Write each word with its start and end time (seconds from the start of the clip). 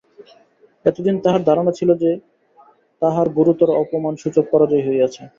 এতদিন 0.85 1.15
তাঁহার 1.23 1.41
ধারণা 1.49 1.71
ছিল 1.79 1.89
যে 2.03 2.11
তাঁহার 3.01 3.27
ঘোরতর 3.35 3.69
অপমানসূচক 3.81 4.45
পরাজয় 4.51 4.83
হইয়াছে। 4.87 5.21